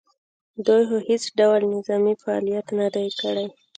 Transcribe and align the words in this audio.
دوی 0.65 0.83
خو 0.89 0.97
هېڅ 1.09 1.23
ډول 1.39 1.61
نظامي 1.75 2.13
فعالیت 2.23 2.67
نه 2.79 2.87
دی 2.95 3.07
کړی 3.19 3.45